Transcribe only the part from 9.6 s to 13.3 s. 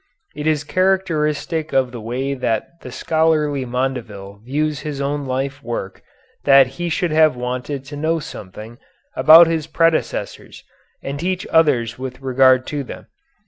predecessors and teach others with regard to them.